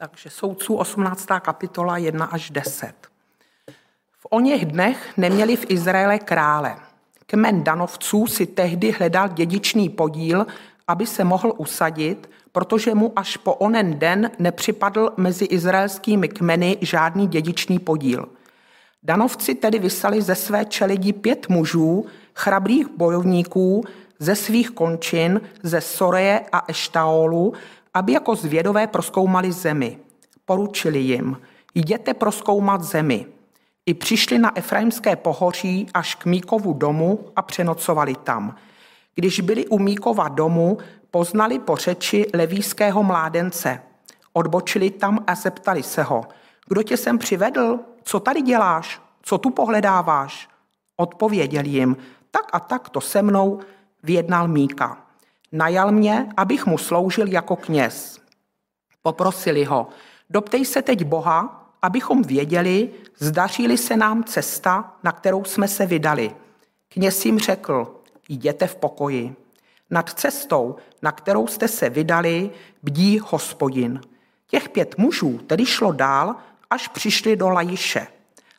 [0.00, 1.26] Takže soudců 18.
[1.40, 2.94] kapitola 1 až 10.
[4.18, 6.76] V oněch dnech neměli v Izraele krále.
[7.26, 10.46] Kmen Danovců si tehdy hledal dědičný podíl,
[10.88, 17.26] aby se mohl usadit, protože mu až po onen den nepřipadl mezi izraelskými kmeny žádný
[17.26, 18.28] dědičný podíl.
[19.02, 23.84] Danovci tedy vysali ze své čelidi pět mužů, chrabrých bojovníků,
[24.18, 27.54] ze svých končin, ze Soreje a Eštaolu,
[27.98, 29.98] aby jako zvědové proskoumali zemi.
[30.44, 31.40] Poručili jim,
[31.74, 33.26] jděte proskoumat zemi.
[33.86, 38.54] I přišli na Efraimské pohoří až k Míkovu domu a přenocovali tam.
[39.14, 40.78] Když byli u Míkova domu,
[41.10, 43.82] poznali po řeči levíského mládence.
[44.32, 46.24] Odbočili tam a zeptali se ho,
[46.68, 47.78] kdo tě sem přivedl?
[48.02, 49.00] Co tady děláš?
[49.22, 50.48] Co tu pohledáváš?
[50.96, 51.96] Odpověděl jim,
[52.30, 53.60] tak a tak to se mnou
[54.02, 55.07] vyjednal Míka.
[55.52, 58.20] Najal mě, abych mu sloužil jako kněz.
[59.02, 59.88] Poprosili ho,
[60.30, 66.34] doptej se teď Boha, abychom věděli, zdařili se nám cesta, na kterou jsme se vydali.
[66.88, 69.36] Kněz jim řekl, jděte v pokoji.
[69.90, 72.50] Nad cestou, na kterou jste se vydali,
[72.82, 74.00] bdí hospodin.
[74.46, 76.34] Těch pět mužů tedy šlo dál,
[76.70, 78.06] až přišli do Lajiše.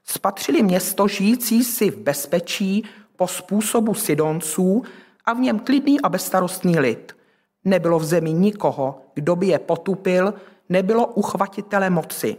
[0.05, 4.83] Spatřili město žijící si v bezpečí po způsobu Sidonců
[5.29, 7.17] a v něm klidný a bezstarostný lid.
[7.65, 10.33] Nebylo v zemi nikoho, kdo by je potupil,
[10.69, 12.37] nebylo uchvatitele moci.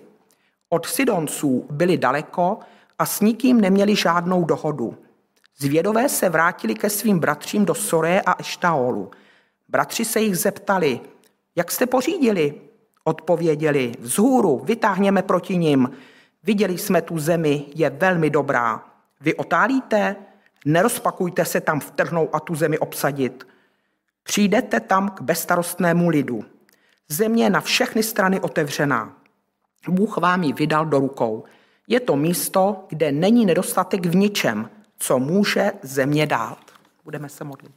[0.69, 2.59] Od Sidonců byli daleko
[2.99, 4.97] a s nikým neměli žádnou dohodu.
[5.59, 9.11] Zvědové se vrátili ke svým bratřím do Soré a Eštaolu.
[9.69, 11.01] Bratři se jich zeptali,
[11.57, 12.55] jak jste pořídili?
[13.05, 15.91] Odpověděli, vzhůru, vytáhněme proti ním.
[16.43, 18.85] Viděli jsme tu zemi, je velmi dobrá.
[19.21, 20.17] Vy otálíte?
[20.65, 23.47] Nerozpakujte se tam vtrhnout a tu zemi obsadit.
[24.23, 26.45] Přijdete tam k bezstarostnému lidu.
[27.09, 29.17] Země je na všechny strany otevřená.
[29.89, 31.45] Bůh vám ji vydal do rukou.
[31.89, 36.59] Je to místo, kde není nedostatek v ničem, co může země dát.
[37.05, 37.73] Budeme se modlit.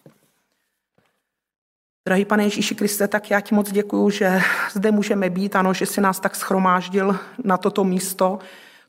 [2.05, 4.41] Drahý pane Ježíši Kriste, tak já ti moc děkuju, že
[4.72, 8.39] zde můžeme být, ano, že jsi nás tak schromáždil na toto místo,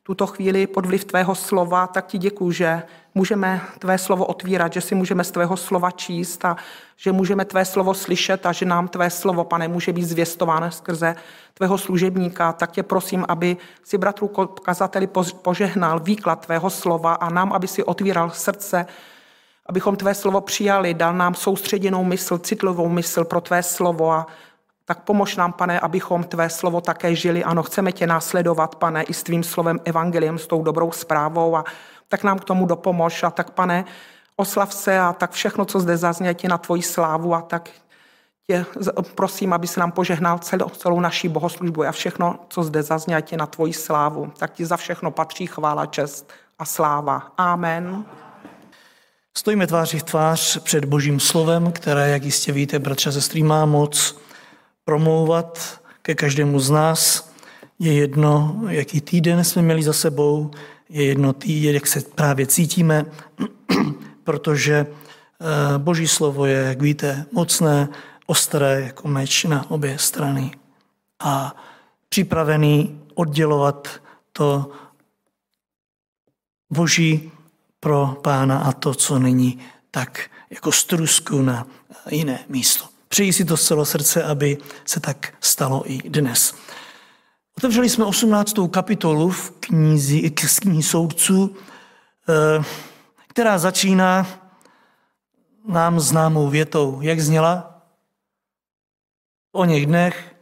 [0.03, 2.83] tuto chvíli pod vliv tvého slova, tak ti děkuju, že
[3.15, 6.55] můžeme tvé slovo otvírat, že si můžeme z tvého slova číst a
[6.97, 11.15] že můžeme tvé slovo slyšet a že nám tvé slovo, pane, může být zvěstováno skrze
[11.53, 12.53] tvého služebníka.
[12.53, 14.27] Tak tě prosím, aby si bratru
[14.63, 15.07] kazateli
[15.41, 18.85] požehnal výklad tvého slova a nám, aby si otvíral srdce,
[19.65, 24.27] abychom tvé slovo přijali, dal nám soustředěnou mysl, citlivou mysl pro tvé slovo a
[24.87, 27.43] tak pomož nám, pane, abychom tvé slovo také žili.
[27.43, 31.65] Ano, chceme tě následovat, pane, i s tvým slovem evangeliem, s tou dobrou zprávou a
[32.07, 33.23] tak nám k tomu dopomož.
[33.23, 33.85] A tak, pane,
[34.35, 37.69] oslav se a tak všechno, co zde zazně, ti na tvoji slávu a tak
[38.47, 38.65] tě
[39.15, 43.45] prosím, aby se nám požehnal celou, celou naší bohoslužbu a všechno, co zde zazně, na
[43.45, 44.31] tvoji slávu.
[44.37, 47.31] Tak ti za všechno patří chvála, čest a sláva.
[47.37, 48.05] Amen.
[49.37, 53.65] Stojíme tváří v tvář před Božím slovem, které, jak jistě víte, bratře a sestry, má
[53.65, 54.17] moc
[54.85, 57.31] promlouvat ke každému z nás.
[57.79, 60.51] Je jedno, jaký týden jsme měli za sebou,
[60.95, 63.05] je jedno týden, jak se právě cítíme,
[64.23, 67.87] protože eh, Boží slovo je, jak víte, mocné,
[68.25, 70.51] ostré jako meč na obě strany
[71.19, 71.55] a
[72.09, 74.01] připravený oddělovat
[74.31, 74.71] to
[76.69, 77.31] Boží
[77.79, 79.59] pro pána a to, co není,
[79.91, 81.67] tak jako strusku na
[82.09, 82.85] jiné místo.
[83.07, 86.55] Přeji si to z celého srdce, aby se tak stalo i dnes.
[87.57, 88.67] Otevřeli jsme 18.
[88.71, 91.55] kapitolu v knizi, z knihy soudců,
[92.29, 92.63] eh,
[93.27, 94.27] která začíná
[95.67, 97.01] nám známou větou.
[97.01, 97.81] Jak zněla?
[99.51, 100.35] O něch dnech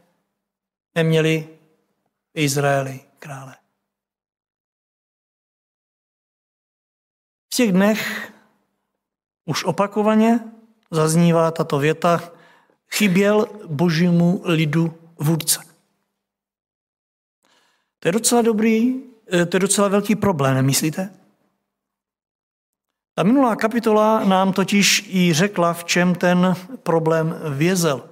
[0.94, 1.48] neměli
[2.34, 3.56] Izraeli krále.
[7.52, 8.32] V těch dnech
[9.44, 10.40] už opakovaně
[10.90, 12.32] zaznívá tato věta,
[12.90, 15.73] chyběl božímu lidu vůdce.
[18.04, 19.00] To je docela dobrý,
[19.32, 21.10] eh, to je docela velký problém, nemyslíte?
[23.14, 28.04] Ta minulá kapitola nám totiž i řekla, v čem ten problém vězel.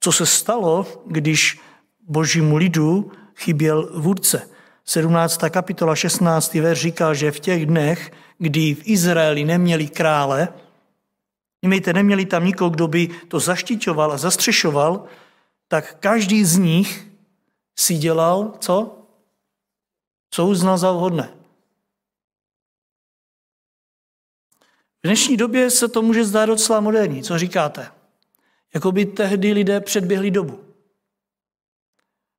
[0.00, 1.60] Co se stalo, když
[2.08, 4.48] božímu lidu chyběl vůdce.
[4.84, 5.50] 17.
[5.50, 6.60] kapitola 16.
[6.60, 10.48] verš říká, že v těch dnech, kdy v Izraeli neměli krále,
[11.62, 15.04] Mějte, neměli tam nikoho, kdo by to zaštiťoval a zastřešoval,
[15.68, 17.08] tak každý z nich
[17.78, 18.95] si dělal co?
[20.36, 21.32] Co uznal za vhodné.
[25.02, 27.22] V dnešní době se to může zdát docela moderní.
[27.22, 27.92] Co říkáte?
[28.74, 30.64] Jako by tehdy lidé předběhli dobu.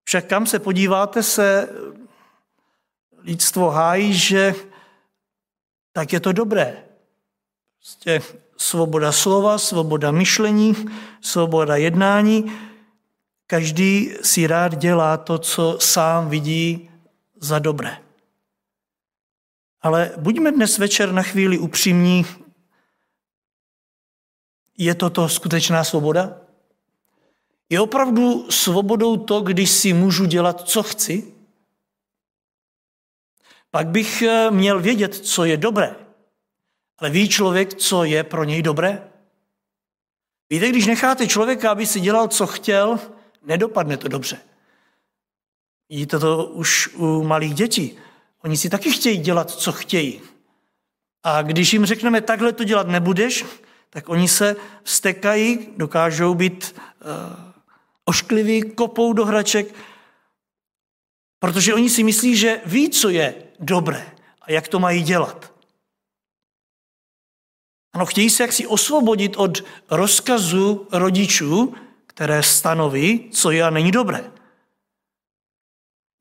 [0.04, 1.70] Však kam se podíváte, se
[3.18, 4.56] lidstvo hájí, že
[5.92, 6.84] tak je to dobré.
[7.80, 8.22] Prostě
[8.58, 10.76] svoboda slova, svoboda myšlení,
[11.22, 12.52] svoboda jednání.
[13.48, 16.87] Každý si rád dělá to, co sám vidí
[17.40, 17.98] za dobré.
[19.82, 22.26] Ale buďme dnes večer na chvíli upřímní.
[24.78, 26.42] Je toto skutečná svoboda?
[27.70, 31.34] Je opravdu svobodou to, když si můžu dělat, co chci?
[33.72, 35.96] Pak bych eh, měl vědět, co je dobré.
[36.98, 39.12] Ale ví člověk, co je pro něj dobré?
[40.50, 43.00] Víte, když necháte člověka, aby si dělal, co chtěl,
[43.44, 44.40] nedopadne to dobře.
[45.90, 47.98] Vidíte to už u malých dětí.
[48.44, 50.22] Oni si taky chtějí dělat, co chtějí.
[51.24, 53.46] A když jim řekneme, takhle to dělat nebudeš,
[53.90, 57.52] tak oni se vstekají, dokážou být uh,
[58.06, 59.76] oškliví, kopou do hraček,
[61.40, 64.12] protože oni si myslí, že ví, co je dobré
[64.42, 65.54] a jak to mají dělat.
[67.94, 71.76] Ano, chtějí se jaksi osvobodit od rozkazu rodičů,
[72.08, 74.32] které stanoví, co je a není dobré.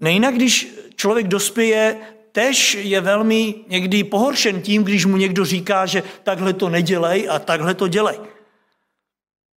[0.00, 2.00] Nejinak, když člověk dospěje,
[2.32, 7.38] tež je velmi někdy pohoršen tím, když mu někdo říká, že takhle to nedělej a
[7.38, 8.18] takhle to dělej.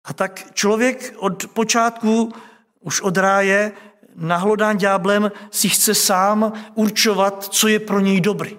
[0.04, 2.34] A tak člověk od počátku,
[2.80, 3.72] už od ráje,
[4.16, 8.58] nahlodán dňáblem, si chce sám určovat, co je pro něj dobrý.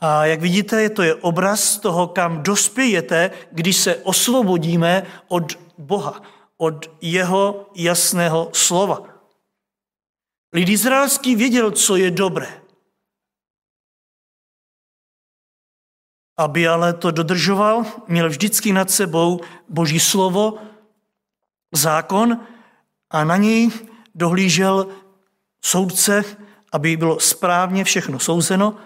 [0.00, 6.22] A jak vidíte, to je obraz toho, kam dospějete, když se osvobodíme od Boha,
[6.64, 9.04] od jeho jasného slova.
[10.52, 12.62] Lid izraelský věděl, co je dobré.
[16.36, 20.58] Aby ale to dodržoval, měl vždycky nad sebou Boží slovo,
[21.74, 22.40] zákon
[23.10, 23.70] a na něj
[24.14, 24.88] dohlížel
[25.60, 26.24] soudce,
[26.72, 28.76] aby bylo správně všechno souzeno.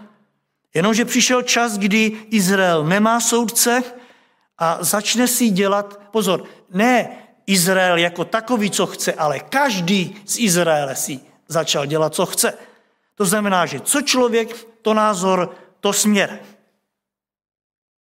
[0.75, 3.83] Jenomže přišel čas, kdy Izrael nemá soudce
[4.59, 10.97] a začne si dělat, pozor, ne Izrael jako takový, co chce, ale každý z Izraele
[10.97, 12.55] si začal dělat, co chce.
[13.15, 16.39] To znamená, že co člověk, to názor, to směr.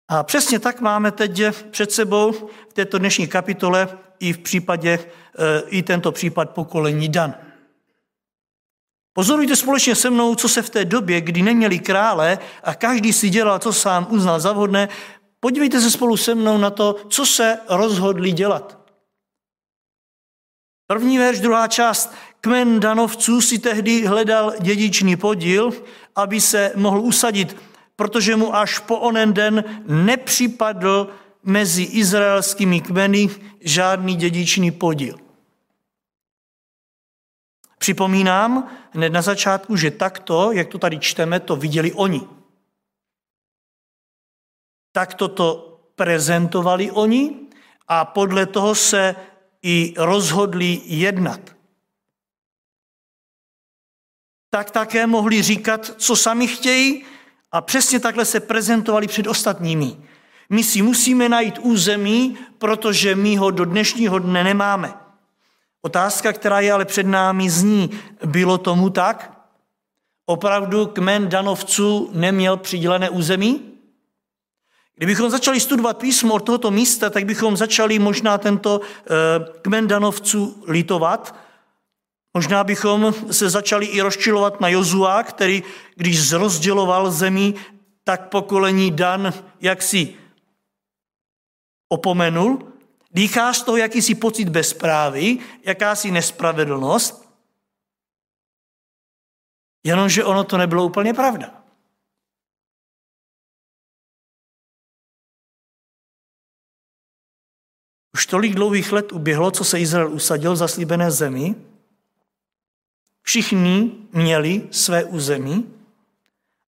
[0.07, 1.41] A přesně tak máme teď
[1.71, 2.31] před sebou
[2.69, 7.33] v této dnešní kapitole i v případě, eh, i tento případ pokolení Dan.
[9.13, 13.29] Pozorujte společně se mnou, co se v té době, kdy neměli krále a každý si
[13.29, 14.89] dělal, co sám uznal za vhodné,
[15.39, 18.82] podívejte se spolu se mnou na to, co se rozhodli dělat.
[20.87, 22.13] První verš, druhá část.
[22.41, 25.73] Kmen danovců si tehdy hledal dědičný podíl,
[26.15, 27.57] aby se mohl usadit
[27.95, 31.09] protože mu až po onen den nepřipadl
[31.43, 35.17] mezi izraelskými kmeny žádný dědičný podíl.
[37.77, 42.21] Připomínám hned na začátku, že takto, jak to tady čteme, to viděli oni.
[44.91, 47.35] Takto to prezentovali oni
[47.87, 49.15] a podle toho se
[49.63, 51.55] i rozhodli jednat.
[54.49, 57.05] Tak také mohli říkat, co sami chtějí,
[57.51, 59.97] a přesně takhle se prezentovali před ostatními.
[60.49, 64.93] My si musíme najít území, protože my ho do dnešního dne nemáme.
[65.81, 67.89] Otázka, která je ale před námi, zní,
[68.25, 69.47] bylo tomu tak?
[70.25, 73.72] Opravdu kmen danovců neměl přidělené území?
[74.95, 79.09] Kdybychom začali studovat písmo od tohoto místa, tak bychom začali možná tento eh,
[79.61, 81.35] kmen danovců litovat,
[82.33, 85.63] Možná bychom se začali i rozčilovat na Jozua, který,
[85.95, 87.53] když zrozděloval zemi,
[88.03, 90.15] tak pokolení Dan jaksi
[91.89, 92.73] opomenul.
[93.11, 97.29] Dýchá z toho jakýsi pocit bezprávy, jakási nespravedlnost,
[99.83, 101.62] jenomže ono to nebylo úplně pravda.
[108.13, 111.55] Už tolik dlouhých let uběhlo, co se Izrael usadil v zaslíbené zemi,
[113.23, 115.73] Všichni měli své území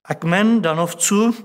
[0.05, 1.35] a kmen danovců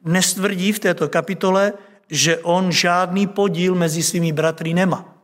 [0.00, 1.72] dnes tvrdí v této kapitole,
[2.08, 5.14] že on žádný podíl mezi svými bratry nemá.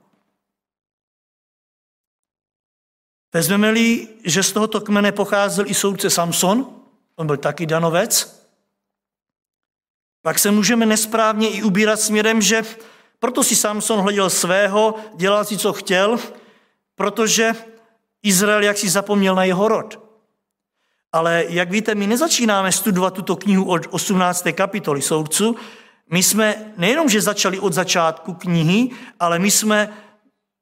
[3.33, 6.81] Vezmeme-li, že z tohoto kmene pocházel i soudce Samson,
[7.17, 8.45] on byl taky danovec,
[10.23, 12.63] pak se můžeme nesprávně i ubírat směrem, že
[13.25, 16.19] proto si Samson hleděl svého, dělal si, co chtěl,
[16.95, 17.53] protože
[18.23, 20.01] Izrael jak si zapomněl na jeho rod.
[21.13, 24.45] Ale jak víte, my nezačínáme studovat tuto knihu od 18.
[24.53, 25.57] kapitoly soudců.
[26.11, 28.91] My jsme nejenom, že začali od začátku knihy,
[29.21, 29.97] ale my jsme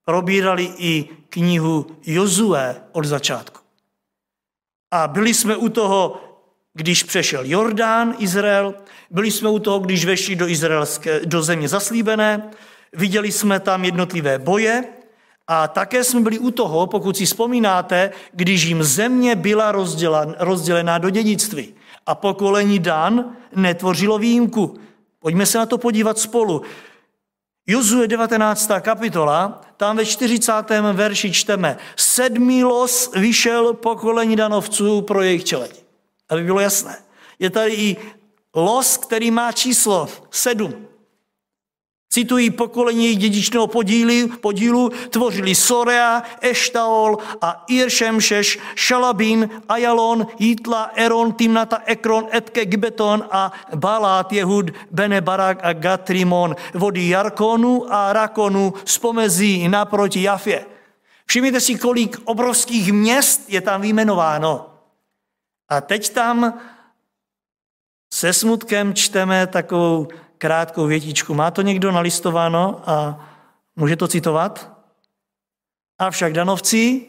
[0.04, 3.60] probírali i knihu Jozue od začátku.
[4.90, 6.20] A byli jsme u toho,
[6.74, 8.74] když přešel Jordán, Izrael,
[9.10, 12.50] byli jsme u toho, když vešli do, izraelské, do země zaslíbené,
[12.92, 14.84] viděli jsme tam jednotlivé boje
[15.48, 19.72] a také jsme byli u toho, pokud si vzpomínáte, když jim země byla
[20.38, 21.74] rozdělená do dědictví
[22.06, 24.78] a pokolení Dan netvořilo výjimku.
[25.18, 26.62] Pojďme se na to podívat spolu.
[27.66, 28.70] Jozue 19.
[28.80, 30.52] kapitola, tam ve 40.
[30.92, 35.81] verši čteme, sedmý los vyšel pokolení danovců pro jejich čeleť.
[36.32, 36.96] Aby bylo jasné.
[37.38, 37.96] Je tady i
[38.54, 40.86] los, který má číslo sedm.
[42.12, 51.32] Citují pokolení jejich dědičného podílu, podílu tvořili Sorea, Eštaol a Iršemšeš, Šalabín, Ajalon, Jitla, Eron,
[51.32, 58.74] Timnata, Ekron, Etke, Gibeton a Balát, Jehud, Bene Barak a Gatrimon, vody Jarkonu a Rakonu
[58.84, 60.66] z pomezí naproti Jafě.
[61.26, 64.71] Všimněte si, kolik obrovských měst je tam vyjmenováno.
[65.72, 66.60] A teď tam
[68.14, 71.34] se smutkem čteme takovou krátkou větičku.
[71.34, 73.28] Má to někdo nalistováno a
[73.76, 74.72] může to citovat?
[75.98, 77.06] Avšak danovci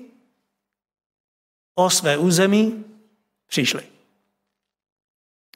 [1.76, 2.86] o své území
[3.48, 3.84] přišli.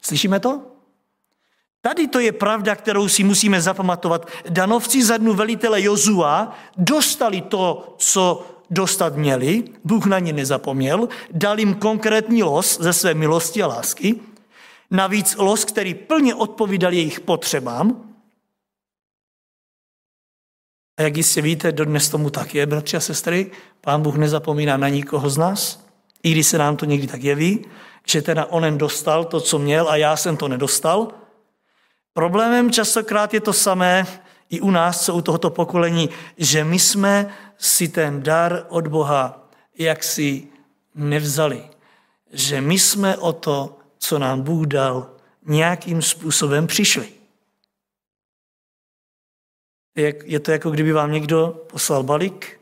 [0.02, 0.62] Slyšíme to?
[1.82, 4.30] Tady to je pravda, kterou si musíme zapamatovat.
[4.50, 11.60] Danovci za dnu velitele Jozua dostali to, co dostat měli, Bůh na ně nezapomněl, dal
[11.60, 14.16] jim konkrétní los ze své milosti a lásky,
[14.92, 18.14] navíc los, který plně odpovídal jejich potřebám.
[20.98, 24.90] A jak jistě víte, dodnes tomu tak je, bratři a sestry, pán Bůh nezapomíná na
[24.90, 25.86] nikoho z nás,
[26.24, 27.66] i když se nám to někdy tak jeví,
[28.08, 31.08] že teda onen dostal to, co měl a já jsem to nedostal.
[32.14, 34.08] Problémem častokrát je to samé
[34.50, 39.50] i u nás, co u tohoto pokolení, že my jsme si ten dar od Boha
[39.78, 40.48] jaksi
[40.96, 41.70] nevzali.
[42.34, 45.10] Že my jsme o to, co nám Bůh dal,
[45.46, 47.10] nějakým způsobem přišli.
[50.24, 52.60] Je to jako kdyby vám někdo poslal balík,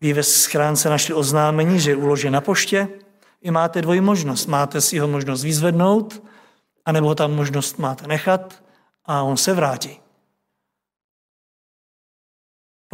[0.00, 2.88] vy ve schránce našli oznámení, že je uložen na poště,
[3.42, 4.46] vy máte dvojí možnost.
[4.46, 6.22] Máte si ho možnost vyzvednout,
[6.84, 8.62] anebo ho tam možnost máte nechat
[9.04, 10.03] a on se vrátí.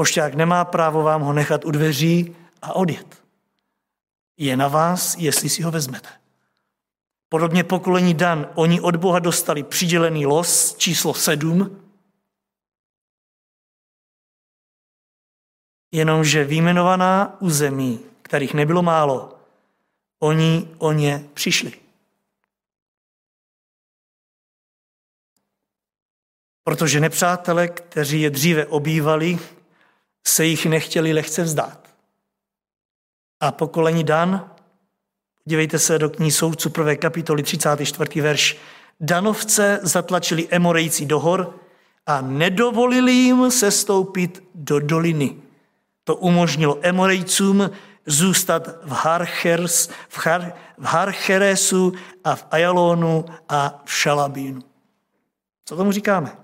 [0.00, 3.22] Pošťák nemá právo vám ho nechat u dveří a odjet.
[4.36, 6.08] Je na vás, jestli si ho vezmete.
[7.28, 11.84] Podobně pokolení Dan, oni od Boha dostali přidělený los číslo sedm,
[15.92, 19.38] jenomže výjmenovaná území, kterých nebylo málo,
[20.18, 21.72] oni o ně přišli.
[26.64, 29.59] Protože nepřátelé, kteří je dříve obývali,
[30.26, 31.88] se jich nechtěli lehce vzdát.
[33.40, 34.50] A pokolení Dan,
[35.44, 36.94] dívejte se do knihy soudců 1.
[36.94, 38.20] kapitoly 34.
[38.20, 38.58] verš,
[39.00, 41.54] Danovce zatlačili Emorejci do hor
[42.06, 45.36] a nedovolili jim sestoupit do doliny.
[46.04, 47.70] To umožnilo Emorejcům
[48.06, 51.92] zůstat v, Harchers, v, Har, v Harcheresu
[52.24, 54.62] a v Ajalonu a v Šalabínu.
[55.64, 56.39] Co tomu říkáme?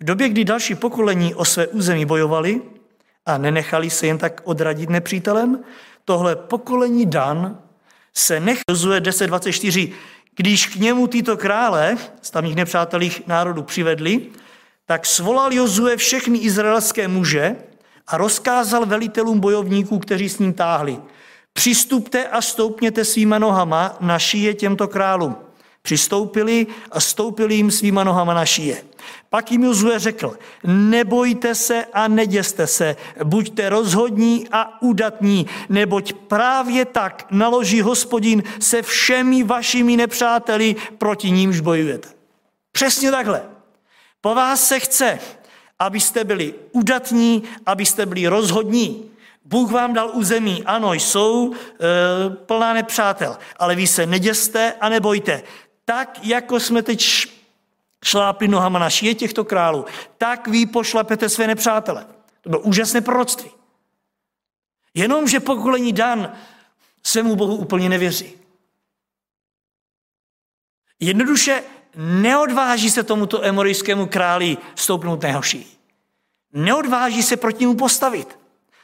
[0.00, 2.62] V době, kdy další pokolení o své území bojovali
[3.26, 5.60] a nenechali se jen tak odradit nepřítelem,
[6.04, 7.58] tohle pokolení Dan
[8.14, 9.92] se nechozuje 10.24.
[10.36, 14.26] Když k němu tyto krále z tamních nepřátelých národů přivedli,
[14.86, 17.56] tak svolal Jozue všechny izraelské muže
[18.06, 20.98] a rozkázal velitelům bojovníků, kteří s ním táhli.
[21.52, 25.45] Přistupte a stoupněte svýma nohama na šíje těmto králům.
[25.86, 28.82] Přistoupili a stoupili jim svýma nohama na šíje.
[29.30, 36.84] Pak jim Jozue řekl, nebojte se a neděste se, buďte rozhodní a udatní, neboť právě
[36.84, 42.08] tak naloží hospodin se všemi vašimi nepřáteli, proti nímž bojujete.
[42.72, 43.42] Přesně takhle.
[44.20, 45.18] Po vás se chce,
[45.78, 49.10] abyste byli udatní, abyste byli rozhodní.
[49.44, 51.56] Bůh vám dal území, ano, jsou e,
[52.30, 55.42] plná nepřátel, ale vy se neděste a nebojte.
[55.88, 57.06] Tak, jako jsme teď
[58.04, 59.84] šlápli nohama na šíje těchto králů,
[60.18, 62.06] tak vy pošlapete své nepřátele.
[62.40, 63.50] To bylo úžasné proroctví.
[64.94, 66.32] Jenomže pokolení Dan
[67.02, 68.32] svému Bohu úplně nevěří.
[71.00, 71.62] Jednoduše
[71.96, 75.66] neodváží se tomuto emorijskému králi stoupnout na.
[76.52, 78.38] Neodváží se proti němu postavit.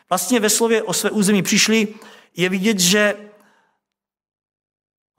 [0.08, 1.94] Vlastně ve slově o své území přišli,
[2.36, 3.31] je vidět, že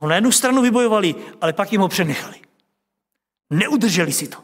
[0.04, 2.42] ho na jednu stranu vybojovali, ale pak jim ho přenechali.
[3.50, 4.38] Neudrželi si to.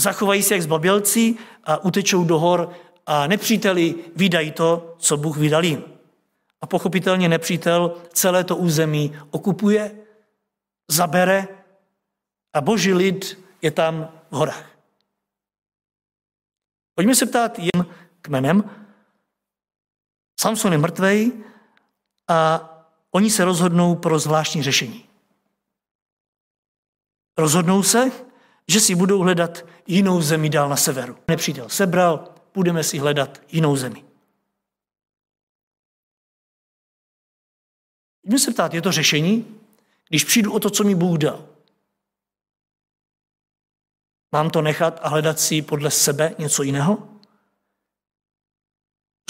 [0.00, 2.72] Zachovají se jak zbabělci a utečou do hor
[3.06, 5.84] a nepříteli vydají to, co Bůh vydal jim.
[6.60, 10.06] A pochopitelně nepřítel celé to území okupuje,
[10.90, 11.48] zabere
[12.52, 14.70] a boží lid je tam v horách.
[16.94, 17.86] Pojďme se ptát jim
[18.20, 18.70] kmenem.
[20.40, 21.32] Samson je mrtvej
[22.28, 22.74] a
[23.10, 25.08] oni se rozhodnou pro zvláštní řešení.
[27.38, 28.12] Rozhodnou se,
[28.68, 31.18] že si budou hledat jinou zemi dál na severu.
[31.28, 34.04] Nepřítel sebral, budeme si hledat jinou zemi.
[38.22, 39.60] Pojďme se ptát, je to řešení?
[40.08, 41.48] Když přijdu o to, co mi Bůh dal,
[44.32, 47.17] mám to nechat a hledat si podle sebe něco jiného?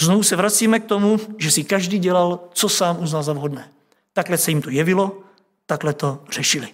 [0.01, 3.71] Znovu se vracíme k tomu, že si každý dělal, co sám uznal za vhodné.
[4.13, 5.23] Takhle se jim to jevilo,
[5.65, 6.67] takhle to řešili.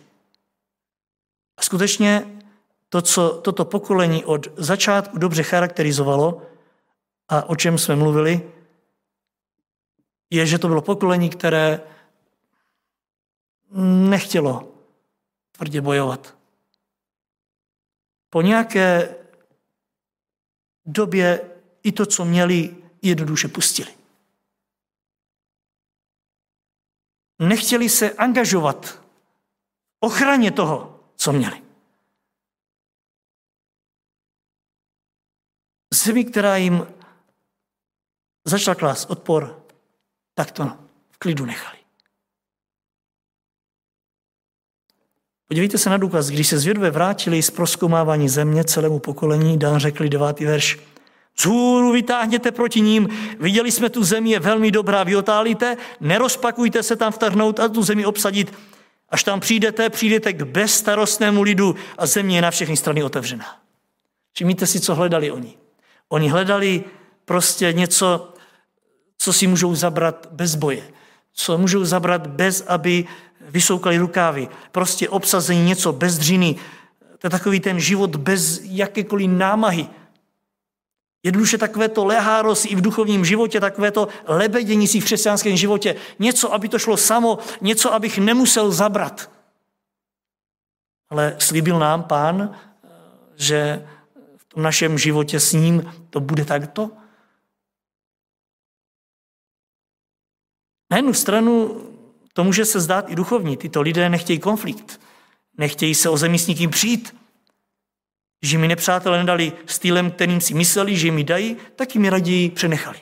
[1.57, 2.41] A skutečně
[2.89, 6.41] to, co toto pokolení od začátku dobře charakterizovalo
[7.29, 8.51] a o čem jsme mluvili,
[10.29, 11.81] je, že to bylo pokolení, které
[14.09, 14.71] nechtělo
[15.51, 16.35] tvrdě bojovat.
[18.29, 19.15] Po nějaké
[20.85, 21.41] době
[21.83, 22.75] i to, co měli,
[23.05, 23.95] jednoduše pustili.
[27.39, 29.01] Nechtěli se angažovat v
[29.99, 31.61] ochraně toho, co měli.
[35.93, 36.87] Zemi, která jim
[38.45, 39.65] začala klást odpor,
[40.33, 40.65] tak to
[41.09, 41.85] v klidu nechali.
[45.47, 46.27] Podívejte se na důkaz.
[46.27, 50.79] Když se zvědové vrátili z proskoumávání země celému pokolení, Dan řekli devátý verš.
[51.39, 57.11] Zhůru vytáhněte proti ním, viděli jsme tu zemi, je velmi dobrá, vyotálíte, nerozpakujte se tam
[57.11, 58.53] vtrhnout a tu zemi obsadit.
[59.09, 63.45] Až tam přijdete, přijdete k bezstarostnému lidu a země je na všechny strany otevřená.
[64.33, 65.57] Všimněte si, co hledali oni.
[66.09, 66.83] Oni hledali
[67.25, 68.33] prostě něco,
[69.17, 70.83] co si můžou zabrat bez boje,
[71.33, 73.05] co můžou zabrat bez, aby
[73.41, 74.47] vysoukali rukávy.
[74.71, 76.55] Prostě obsazení něco bez dřiny.
[77.17, 79.87] To je takový ten život bez jakékoliv námahy.
[81.25, 85.57] Jednoduše takové to leháro si i v duchovním životě, takové to lebedění si v křesťanském
[85.57, 85.95] životě.
[86.19, 89.31] Něco, aby to šlo samo, něco, abych nemusel zabrat.
[91.09, 92.55] Ale slíbil nám pán,
[93.35, 93.87] že
[94.37, 96.91] v tom našem životě s ním to bude takto.
[100.91, 101.81] Na jednu stranu
[102.33, 103.57] to může se zdát i duchovní.
[103.57, 105.01] Tyto lidé nechtějí konflikt.
[105.57, 107.24] Nechtějí se o zemi s nikým přijít.
[108.45, 112.99] Že mi nepřátelé nedali stylem, kterým si mysleli, že mi dají, tak jim raději přenechali.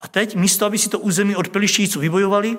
[0.00, 2.58] A teď, místo, aby si to území od pelištíců vybojovali,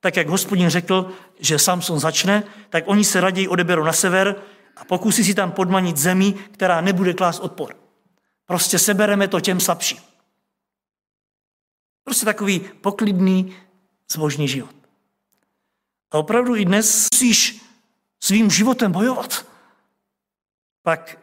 [0.00, 4.36] tak jak hospodin řekl, že Samson začne, tak oni se raději odeberou na sever
[4.76, 7.76] a pokusí si tam podmanit zemi, která nebude klást odpor.
[8.46, 9.98] Prostě sebereme to těm slabším.
[12.04, 13.56] Prostě takový poklidný,
[14.12, 14.74] zbožný život.
[16.10, 17.60] A opravdu i dnes musíš
[18.20, 19.43] svým životem bojovat.
[20.84, 21.18] Pak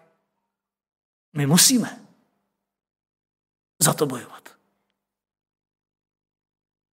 [1.34, 2.06] my musíme
[3.82, 4.58] za to bojovat.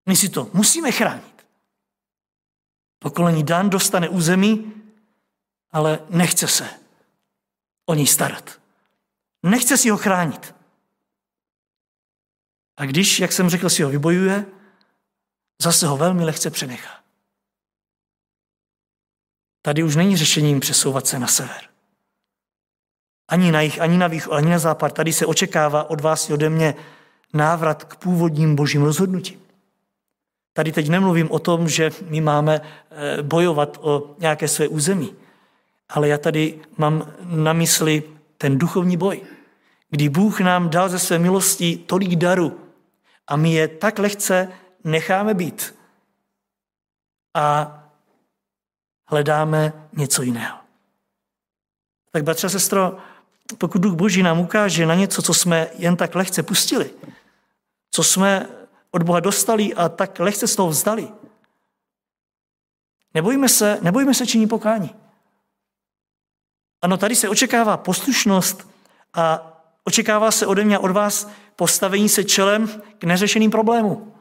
[0.09, 1.47] My si to musíme chránit.
[2.99, 4.83] Pokolení Dan dostane území,
[5.71, 6.81] ale nechce se
[7.87, 8.61] o něj starat.
[9.43, 10.55] Nechce si ho chránit.
[12.77, 14.47] A když, jak jsem řekl, si ho vybojuje,
[15.63, 17.05] zase ho velmi lehce přenechá.
[19.63, 21.78] Tady už není řešením přesouvat se na sever.
[23.29, 24.93] Ani na jich, ani na východ, ani na západ.
[24.93, 26.75] Tady se očekává od vás i ode mě
[27.33, 29.41] návrat k původním božím rozhodnutím.
[30.53, 35.15] Tady teď nemluvím o tom, že my máme eh, bojovat o nějaké své území,
[35.89, 38.03] ale já tady mám na mysli
[38.39, 39.21] ten duchovní boj,
[39.91, 42.61] kdy Bůh nám dal ze své milosti tolik daru
[43.27, 44.49] a my je tak lehce
[44.85, 45.75] necháme být.
[47.35, 47.75] A
[49.07, 50.59] hledáme něco jiného.
[52.13, 52.97] Tak bratře sestro,
[53.59, 56.91] pokud Duch Boží nám ukáže na něco, co jsme jen tak lehce pustili,
[57.91, 58.49] co jsme
[58.91, 61.09] od Boha dostali a tak lehce z toho vzdali,
[63.15, 64.95] nebojíme se, nebojíme se činí pokání.
[66.83, 68.69] Ano, tady se očekává poslušnost
[69.15, 69.53] a
[69.85, 74.15] očekává se ode mě a od vás postavení se čelem k neřešeným problémům.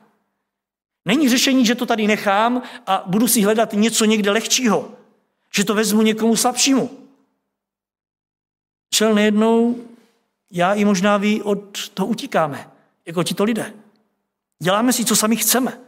[1.06, 4.92] Není řešení, že to tady nechám a budu si hledat něco někde lehčího.
[5.54, 7.07] Že to vezmu někomu slabšímu.
[8.98, 9.76] Čel nejednou,
[10.52, 12.72] já i možná vy od toho utíkáme,
[13.06, 13.74] jako tito lidé.
[14.64, 15.80] Děláme si, co sami chceme.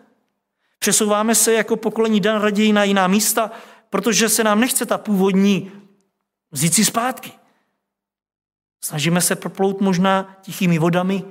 [0.79, 3.51] Přesouváme se jako pokolení Dan raději na jiná místa,
[3.89, 5.71] protože se nám nechce ta původní
[6.51, 7.31] vzít si zpátky.
[8.83, 11.23] Snažíme se proplout možná tichými vodami,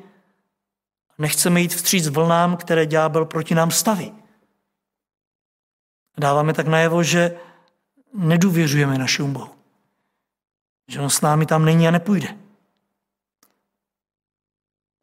[1.18, 4.14] Nechceme jít vstříc vlnám, které ďábel proti nám staví.
[6.18, 7.38] Dáváme tak najevo, že
[8.14, 9.57] nedůvěřujeme našemu Bohu.
[10.88, 12.38] Že on s námi tam není a nepůjde.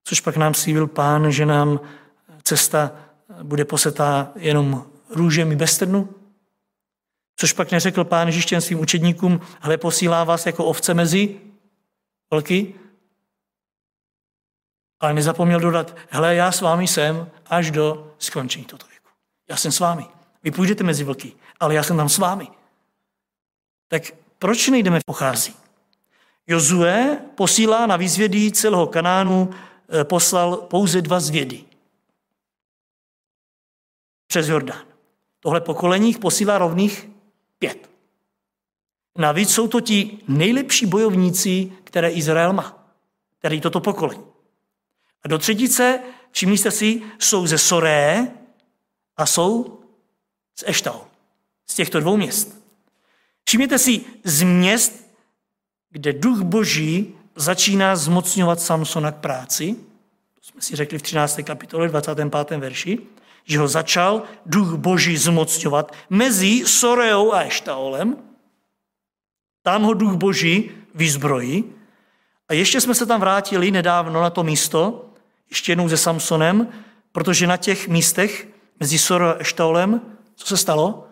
[0.04, 1.80] Což pak nám slíbil pán, že nám
[2.43, 2.91] cesta
[3.43, 6.15] bude posetá jenom růžemi bez trnu?
[7.36, 11.41] Což pak neřekl pán Ježíš svým učedníkům, ale posílá vás jako ovce mezi
[12.32, 12.76] vlky?
[15.00, 19.10] Ale nezapomněl dodat, hele, já s vámi jsem až do skončení tohoto věku.
[19.50, 20.06] Já jsem s vámi.
[20.43, 22.48] Vy půjdete mezi vlky, ale já jsem tam s vámi.
[23.88, 24.04] Tak
[24.39, 25.64] proč nejdeme pochází?
[26.47, 29.49] Jozue posílá na výzvědy celého Kanánu,
[29.89, 31.63] eh, poslal pouze dva zvědy.
[34.27, 34.86] Přes Jordán.
[35.39, 37.10] Tohle pokolení posílá rovných
[37.60, 37.89] pět.
[39.17, 42.95] Navíc jsou to ti nejlepší bojovníci, které Izrael má,
[43.39, 44.23] který toto pokolení.
[45.23, 45.99] A do třetice,
[46.31, 48.31] všimli jste si, jsou ze Soré
[49.17, 49.79] a jsou
[50.55, 51.08] z Eštaol,
[51.67, 52.62] z těchto dvou měst.
[53.43, 55.04] Všimněte si, z měst,
[55.95, 59.75] kde duch boží začíná zmocňovat Samsona k práci,
[60.34, 61.39] to jsme si řekli v 13.
[61.43, 62.58] kapitole, 25.
[62.58, 62.99] verši,
[63.43, 68.17] že ho začal duch boží zmocňovat mezi Soreou a Eštaolem,
[69.63, 71.63] tam ho duch boží vyzbrojí.
[72.49, 75.10] A ještě jsme se tam vrátili nedávno na to místo,
[75.49, 76.67] ještě jednou se Samsonem,
[77.12, 78.47] protože na těch místech
[78.79, 80.01] mezi Sorou a Eštaolem,
[80.36, 81.08] co se stalo?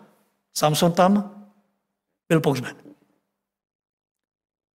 [0.54, 1.30] Samson tam
[2.28, 2.93] byl pohřben.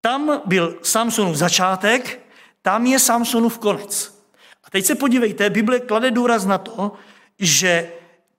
[0.01, 2.19] Tam byl Samsonův začátek,
[2.61, 4.19] tam je Samsonův konec.
[4.63, 6.93] A teď se podívejte, Bible klade důraz na to,
[7.39, 7.91] že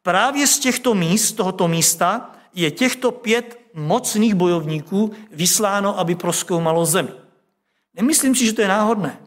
[0.03, 7.11] právě z těchto míst, tohoto místa, je těchto pět mocných bojovníků vysláno, aby proskoumalo zemi.
[7.95, 9.21] Nemyslím si, že to je náhodné.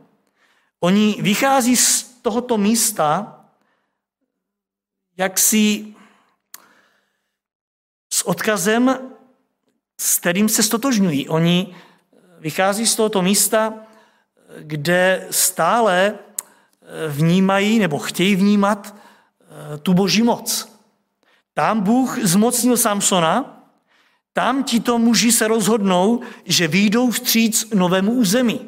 [0.80, 3.40] Oni vychází z tohoto místa
[5.18, 5.96] jaksi
[8.14, 9.00] s odkazem,
[10.00, 11.30] s kterým se stotožňují.
[11.30, 11.76] Oni
[12.44, 13.74] vychází z tohoto místa,
[14.60, 16.20] kde stále
[17.08, 20.70] vnímají nebo chtějí vnímat eh, tu boží moc.
[21.54, 23.64] Tam Bůh zmocnil Samsona,
[24.34, 28.68] tam tito muži se rozhodnou, že výjdou vstříc novému území.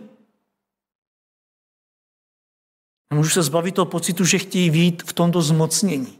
[3.11, 6.19] Nemůžu se zbavit toho pocitu, že chtějí vít v tomto zmocnění.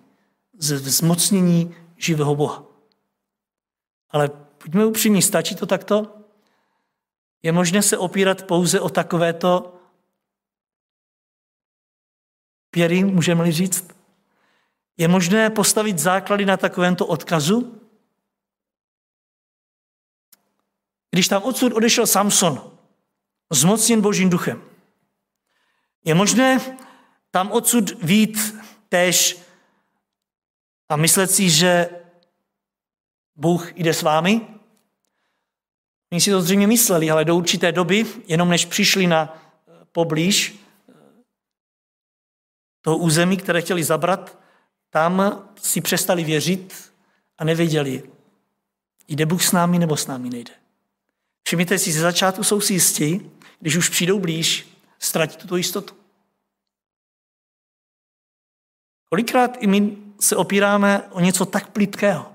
[0.58, 2.64] Z zmocnění živého Boha.
[4.10, 4.30] Ale
[4.64, 6.15] buďme upřímní, stačí to takto?
[7.46, 9.80] Je možné se opírat pouze o takovéto
[12.70, 13.88] pěry, můžeme-li říct?
[14.98, 17.82] Je možné postavit základy na takovémto odkazu?
[21.12, 22.78] Když tam odsud odešel Samson,
[23.52, 24.64] zmocněn božím duchem,
[26.06, 26.78] je možné
[27.32, 28.56] tam odsud vít
[28.90, 29.38] též
[30.90, 31.90] a myslet si, že
[33.36, 34.56] Bůh jde s vámi?
[36.16, 39.38] Oni si to zřejmě mysleli, ale do určité doby, jenom než přišli na
[39.92, 40.56] poblíž
[42.82, 44.40] toho území, které chtěli zabrat,
[44.90, 46.94] tam si přestali věřit
[47.38, 48.04] a nevěděli,
[49.08, 50.54] jde Bůh s námi nebo s námi nejde.
[51.44, 55.96] Všimněte si, ze začátku jsou si jistí, když už přijdou blíž, ztratí tuto jistotu.
[59.10, 62.34] Kolikrát i my se opíráme o něco tak plitkého.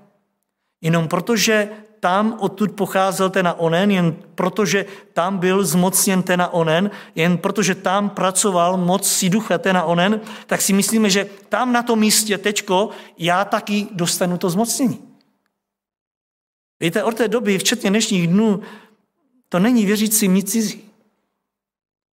[0.80, 6.48] Jenom protože tam odtud pocházel ten a onen, jen protože tam byl zmocněn ten a
[6.48, 11.26] onen, jen protože tam pracoval moc si ducha ten a onen, tak si myslíme, že
[11.48, 14.98] tam na tom místě tečko já taky dostanu to zmocnění.
[16.80, 18.60] Víte, od té doby, včetně dnešních dnů,
[19.48, 20.84] to není věřící nic cizí.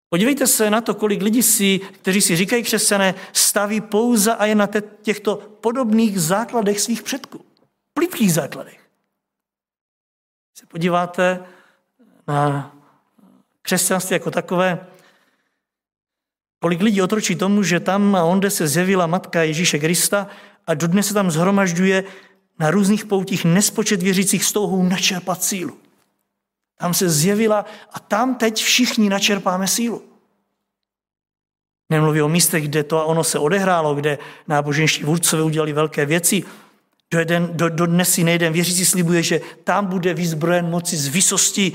[0.09, 4.55] Podívejte se na to, kolik lidí si, kteří si říkají křesťané, staví pouze a je
[4.55, 4.69] na
[5.01, 7.45] těchto podobných základech svých předků.
[7.93, 8.84] Plitkých základech.
[10.57, 11.39] Se podíváte
[12.27, 12.71] na
[13.61, 14.87] křesťanství jako takové,
[16.59, 20.27] kolik lidí otročí tomu, že tam a onde se zjevila matka Ježíše Krista
[20.67, 22.03] a dodnes se tam zhromažďuje
[22.59, 25.77] na různých poutích nespočet věřících s touhou načerpat sílu.
[26.77, 30.03] Tam se zjevila a tam teď všichni načerpáme sílu.
[31.89, 36.43] Nemluví o místech, kde to a ono se odehrálo, kde náboženští vůdcové udělali velké věci.
[37.11, 41.07] Do, jeden, do, do dnes si nejden věřící slibuje, že tam bude vyzbrojen moci z
[41.07, 41.73] vysosti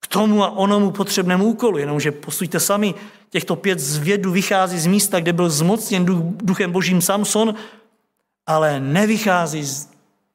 [0.00, 1.78] k tomu a onomu potřebnému úkolu.
[1.78, 2.94] Jenomže posluňte sami,
[3.30, 7.54] těchto pět zvědů vychází z místa, kde byl zmocněn duch, duchem božím Samson,
[8.46, 9.88] ale nevychází z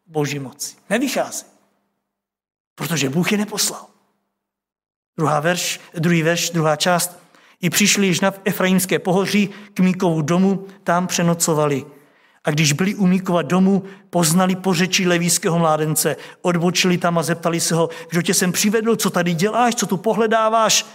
[0.08, 0.76] boží moci.
[0.90, 1.46] Nevychází.
[2.76, 3.86] Protože Bůh je neposlal.
[5.18, 7.20] Druhá verš, druhý verš, druhá část.
[7.62, 11.86] I přišli již na Efraimské pohoří k Míkovu domu, tam přenocovali.
[12.48, 17.76] A když byli u Míkova domu, poznali pořečí levíského mládence, odbočili tam a zeptali se
[17.76, 20.86] ho, kdo tě sem přivedl, co tady děláš, co tu pohledáváš.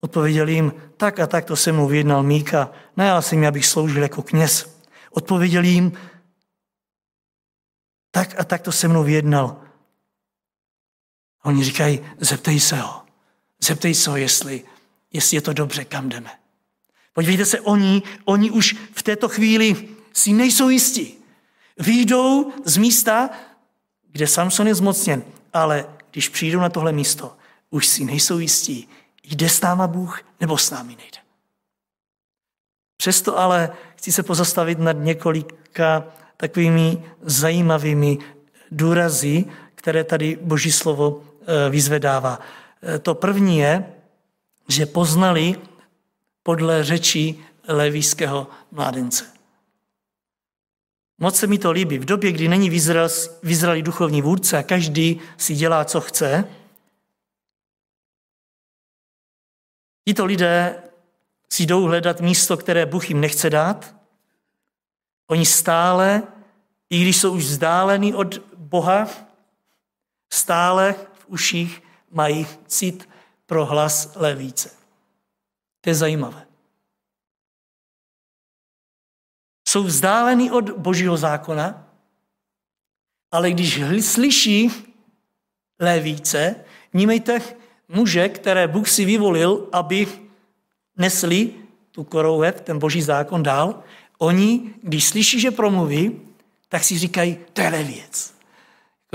[0.00, 4.02] Odpověděl jim, tak a tak to se mnou vyjednal Míka, najal jsem mi, abych sloužil
[4.02, 4.80] jako kněz.
[5.10, 5.92] Odpověděl jim,
[8.10, 9.56] tak a tak to se mnou vyjednal.
[11.42, 13.02] A oni říkají, zeptej se ho.
[13.62, 14.64] Zeptej se ho, jestli,
[15.12, 16.43] jestli je to dobře, kam jdeme.
[17.14, 21.14] Podívejte se, oni, oni už v této chvíli si nejsou jistí.
[21.78, 23.30] Výjdou z místa,
[24.12, 25.22] kde Samson je zmocněn,
[25.52, 27.36] ale když přijdou na tohle místo,
[27.70, 28.88] už si nejsou jistí,
[29.24, 31.18] jde s náma Bůh nebo s námi nejde.
[32.96, 36.04] Přesto ale chci se pozastavit nad několika
[36.36, 38.18] takovými zajímavými
[38.70, 42.40] důrazy, které tady Boží slovo eh, vyzvedává.
[42.82, 43.84] Eh, to první je,
[44.68, 45.56] že poznali
[46.44, 49.34] podle řečí levíského mládence.
[51.18, 51.98] Moc se mi to líbí.
[51.98, 52.74] V době, kdy není v
[53.42, 56.44] Izraeli duchovní vůdce a každý si dělá, co chce,
[60.04, 60.82] tito lidé
[61.52, 63.94] si jdou hledat místo, které Bůh jim nechce dát.
[65.26, 66.22] Oni stále,
[66.90, 69.08] i když jsou už vzdálení od Boha,
[70.32, 73.08] stále v uších mají cit
[73.46, 74.83] pro hlas levíce.
[75.84, 76.46] To je zajímavé.
[79.68, 81.88] Jsou vzdálení od božího zákona,
[83.30, 84.70] ale když slyší
[85.80, 87.40] levíce, vnímejte
[87.88, 90.08] muže, které Bůh si vyvolil, aby
[90.96, 91.54] nesli
[91.90, 93.84] tu korouhev, ten boží zákon dál,
[94.18, 96.20] oni, když slyší, že promluví,
[96.68, 98.34] tak si říkají, to je levěc.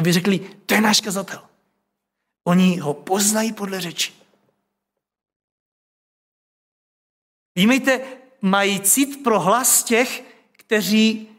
[0.01, 1.41] By řekli, to je náš kazatel.
[2.43, 4.18] Oni ho poznají podle řeči.
[7.59, 11.29] Vímejte, mají cit pro hlas těch, kteří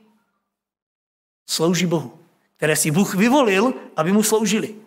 [1.48, 4.80] slouží Bohu, které si Bůh vyvolil, aby mu sloužili.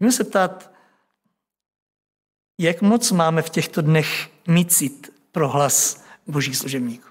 [0.00, 0.70] Můžeme se ptát,
[2.58, 7.08] jak moc máme v těchto dnech mít cit pro hlas božích služebníků.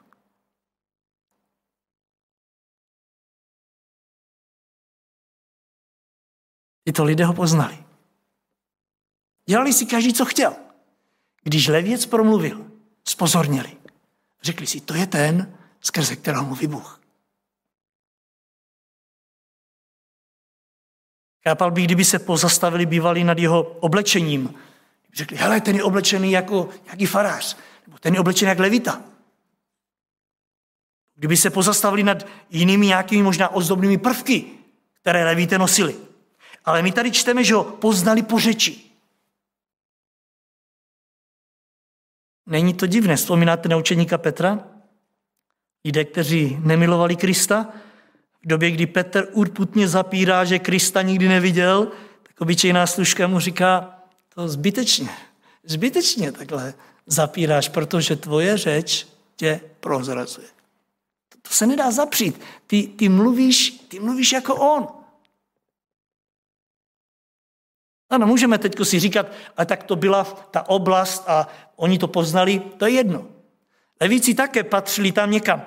[6.83, 7.85] Tyto lidé ho poznali.
[9.49, 10.70] Dělali si každý, co chtěl.
[11.43, 12.71] Když levěc promluvil,
[13.07, 13.77] spozornili.
[14.43, 17.01] Řekli si, to je ten, skrze kterého mluví Bůh.
[21.43, 24.53] Chápal bych, kdyby se pozastavili bývali nad jeho oblečením.
[25.13, 29.01] Řekli, hele, ten je oblečený jako nějaký farář, nebo ten je oblečený jak levita.
[31.15, 34.45] Kdyby se pozastavili nad jinými nějakými možná ozdobnými prvky,
[35.01, 35.95] které levíte nosili.
[36.65, 38.90] Ale my tady čteme, že ho poznali po řeči.
[42.45, 44.59] Není to divné, vzpomínáte na učeníka Petra?
[45.85, 47.67] Lidé, kteří nemilovali Krista,
[48.43, 51.91] v době, kdy Petr urputně zapírá, že Krista nikdy neviděl,
[52.23, 53.99] tak obyčejná služka mu říká,
[54.35, 55.09] to zbytečně,
[55.63, 56.73] zbytečně takhle
[57.05, 60.47] zapíráš, protože tvoje řeč tě prozrazuje.
[61.29, 62.41] To, to se nedá zapřít.
[62.67, 64.87] Ty, ty, mluvíš, ty mluvíš jako on.
[68.11, 72.59] Ano, můžeme teď si říkat, ale tak to byla ta oblast a oni to poznali,
[72.59, 73.27] to je jedno.
[74.01, 75.65] Levíci také patřili tam někam,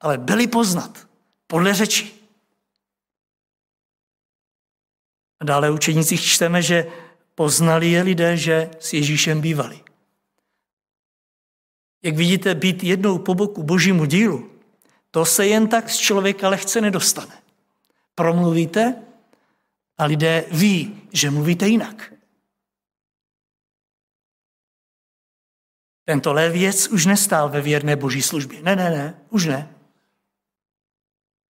[0.00, 1.06] ale byli poznat
[1.46, 2.12] podle řeči.
[5.40, 6.86] A dále učenících čteme, že
[7.34, 9.80] poznali je lidé, že s Ježíšem bývali.
[12.02, 14.50] Jak vidíte, být jednou po boku božímu dílu,
[15.10, 17.42] to se jen tak z člověka lehce nedostane.
[18.14, 19.05] Promluvíte
[19.98, 22.12] a lidé ví, že mluvíte jinak.
[26.04, 28.62] Tento lévěc už nestál ve věrné boží službě.
[28.62, 29.74] Ne, ne, ne, už ne.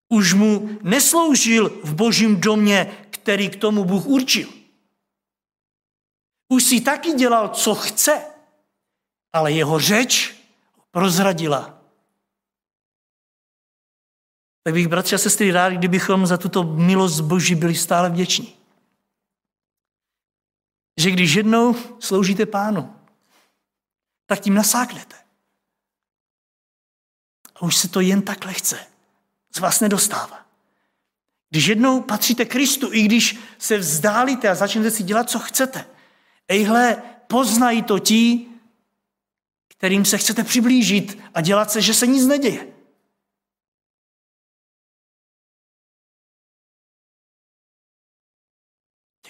[0.08, 4.48] Už mu nesloužil v božím domě, který k tomu Bůh určil.
[6.48, 8.22] Už si taky dělal, co chce,
[9.32, 10.34] ale jeho řeč
[10.90, 11.75] prozradila.
[14.66, 18.56] Tak bych, bratři a sestry, rád, kdybychom za tuto milost Boží byli stále vděční.
[21.00, 22.96] Že když jednou sloužíte pánu,
[24.26, 25.16] tak tím nasáknete.
[27.54, 28.86] A už se to jen tak lehce
[29.56, 30.46] z vás nedostává.
[31.50, 35.86] Když jednou patříte Kristu, i když se vzdálíte a začnete si dělat, co chcete,
[36.48, 38.46] ejhle, poznají to ti,
[39.68, 42.75] kterým se chcete přiblížit a dělat se, že se nic neděje.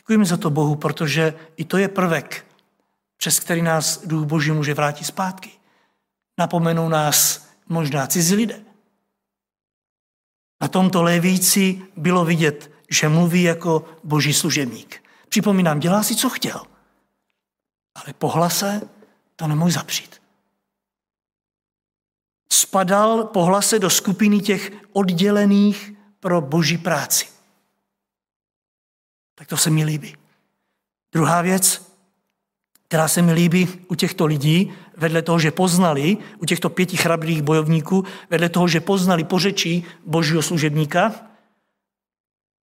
[0.07, 2.47] Děkujeme za to Bohu, protože i to je prvek,
[3.17, 5.51] přes který nás Duch Boží může vrátit zpátky.
[6.39, 8.65] Napomenou nás možná cizí lidé.
[10.63, 15.03] Na tomto lévíci bylo vidět, že mluví jako boží služebník.
[15.29, 16.63] Připomínám, dělá si, co chtěl.
[17.95, 18.89] Ale po hlase
[19.37, 20.23] to nemohl zapřít.
[22.53, 27.36] Spadal po hlase do skupiny těch oddělených pro boží práci.
[29.39, 30.17] Tak to se mi líbí.
[31.13, 31.93] Druhá věc,
[32.89, 37.43] která se mi líbí u těchto lidí, vedle toho, že poznali, u těchto pěti chrabrých
[37.43, 41.15] bojovníků, vedle toho, že poznali pořečí božího služebníka,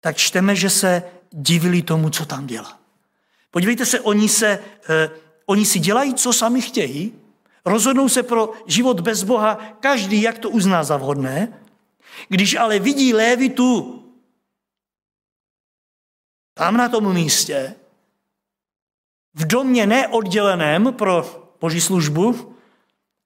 [0.00, 2.78] tak čteme, že se divili tomu, co tam dělá.
[3.50, 5.10] Podívejte se, oni, se, eh,
[5.46, 7.12] oni si dělají, co sami chtějí,
[7.64, 11.52] rozhodnou se pro život bez Boha, každý, jak to uzná za vhodné,
[12.28, 14.02] když ale vidí Lévitu
[16.58, 17.74] tam na tom místě,
[19.34, 22.56] v domě neodděleném pro boží službu,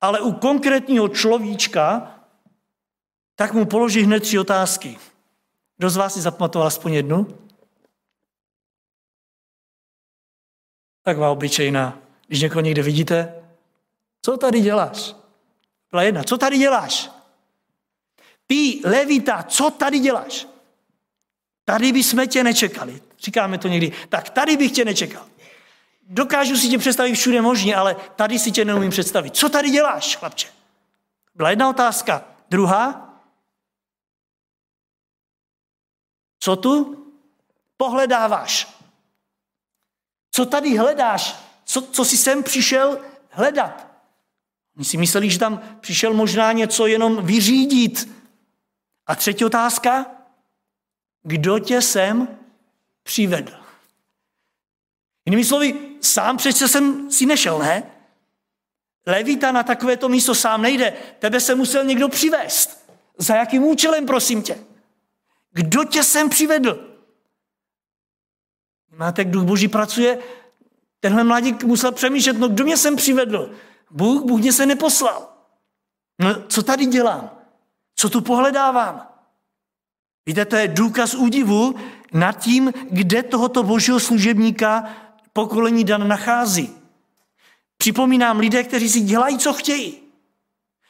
[0.01, 2.15] ale u konkrétního človíčka,
[3.35, 4.99] tak mu položí hned tři otázky.
[5.77, 7.39] Kdo z vás si zapamatoval aspoň jednu?
[11.03, 11.99] Taková obyčejná.
[12.27, 13.45] Když někoho někde vidíte,
[14.23, 15.15] co tady děláš?
[15.91, 16.25] Byla jedna.
[16.25, 17.11] Co tady děláš?
[18.47, 20.47] Ty, Levita, co tady děláš?
[21.65, 23.10] Tady bychom tě nečekali.
[23.21, 23.93] Říkáme to někdy.
[24.09, 25.27] Tak tady bych tě nečekal.
[26.03, 29.37] Dokážu si tě představit všude možně, ale tady si tě neumím představit.
[29.37, 30.49] Co tady děláš, chlapče?
[31.35, 32.25] Byla jedna otázka.
[32.51, 33.15] Druhá.
[36.41, 36.97] Co tu
[37.77, 38.81] pohledáváš?
[40.31, 41.37] Co tady hledáš?
[41.65, 43.87] Co, co jsi sem přišel hledat?
[44.77, 48.17] Oni si mysleli, že tam přišel možná něco jenom vyřídit.
[49.07, 50.07] A třetí otázka.
[51.23, 52.40] Kdo tě sem
[53.11, 53.53] přivedl?
[55.27, 57.83] Jinými slovy, sám přece jsem si nešel, ne?
[59.07, 60.95] Levita na takovéto místo sám nejde.
[61.19, 62.91] Tebe se musel někdo přivést.
[63.19, 64.59] Za jakým účelem, prosím tě?
[65.51, 66.99] Kdo tě sem přivedl?
[68.95, 70.19] Máte, duch boží pracuje,
[71.01, 73.55] tenhle mladík musel přemýšlet, no kdo mě sem přivedl?
[73.91, 75.33] Bůh, Bůh mě se neposlal.
[76.19, 77.31] No, co tady dělám?
[77.95, 79.09] Co tu pohledávám?
[80.27, 81.75] Víte, to je důkaz údivu
[82.13, 84.97] nad tím, kde tohoto božího služebníka
[85.33, 86.75] pokolení Dan nachází.
[87.77, 89.99] Připomínám lidé, kteří si dělají, co chtějí.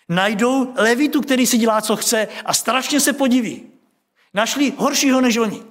[0.08, 3.70] Najdou levitu, který si dělá, co chce a strašně se podiví.
[4.34, 5.62] Našli horšího než oni.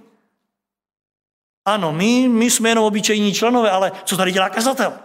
[1.65, 4.99] Ano, my, my jsme jenom obyčejní členové, ale co tady dělá kazatel?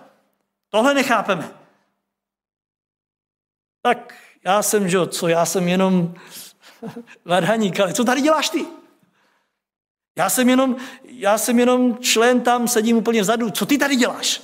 [0.71, 1.51] Tohle nechápeme.
[3.83, 6.15] Tak já jsem, že co, já jsem jenom
[7.25, 8.67] varhaník, ale co tady děláš ty?
[10.19, 13.51] Já jsem jenom, já jsem jenom člen tam, sedím úplně vzadu.
[13.51, 14.43] Co ty tady děláš?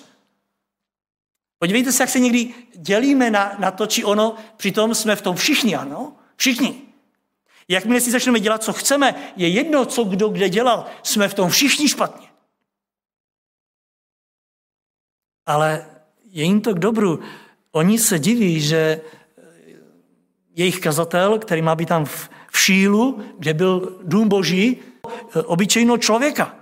[1.59, 5.37] Podívejte se, jak se někdy dělíme na, na to, či ono, přitom jsme v tom
[5.37, 6.17] všichni, ano?
[6.37, 6.83] Všichni.
[7.69, 11.51] Jakmile si začneme dělat, co chceme, je jedno, co kdo kde dělal, jsme v tom
[11.51, 12.29] všichni špatně.
[15.47, 15.87] Ale
[16.25, 17.21] je jim to k dobru.
[17.73, 19.01] Oni se diví, že
[20.55, 24.83] jejich kazatel, který má být tam v, v Šílu, kde byl dům boží,
[25.45, 26.57] obyčejného člověka.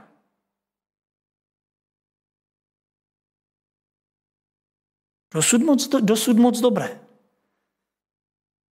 [5.35, 7.01] Dosud moc, dosud moc dobré.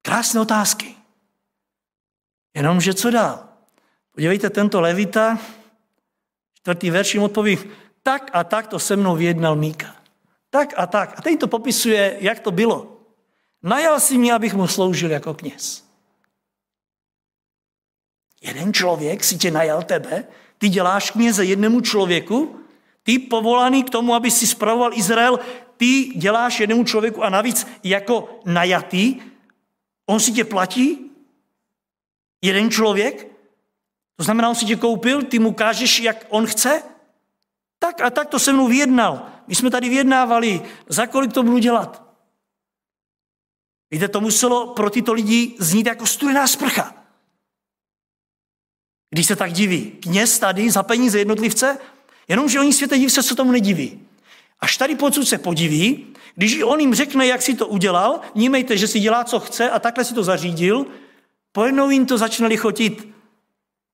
[0.03, 0.97] Krásné otázky.
[2.55, 3.49] Jenomže co dál?
[4.13, 5.39] Podívejte, tento Levita,
[6.55, 7.59] čtvrtý verš jim odpoví,
[8.03, 9.97] tak a tak to se mnou vyjednal Míka.
[10.51, 11.19] Tak a tak.
[11.19, 13.01] A teď to popisuje, jak to bylo.
[13.63, 15.86] Najal si mě, abych mu sloužil jako kněz.
[18.47, 20.25] Jeden člověk si tě najal tebe,
[20.59, 22.61] ty děláš kněze jednému člověku,
[23.03, 25.39] ty povolaný k tomu, aby si spravoval Izrael,
[25.77, 29.21] ty děláš jednému člověku a navíc jako najatý,
[30.07, 31.11] on si tě platí,
[32.45, 33.27] jeden člověk,
[34.17, 36.83] to znamená, on si tě koupil, ty mu kážeš, jak on chce,
[37.79, 39.27] tak a tak to se mnou vyjednal.
[39.47, 42.03] My jsme tady vyjednávali, za kolik to budu dělat.
[43.91, 47.06] Víte, to muselo pro tyto lidi znít jako studená sprcha.
[49.11, 49.91] Když se tak diví.
[49.91, 51.79] Kněz tady za peníze jednotlivce,
[52.29, 54.01] jenomže oni světe div se, co tomu nediví.
[54.61, 58.89] Až tady pocud se podiví, když on jim řekne, jak si to udělal, nímejte, že
[58.89, 60.87] si dělá, co chce a takhle si to zařídil,
[61.53, 63.09] pojednou jim to začne lichotit.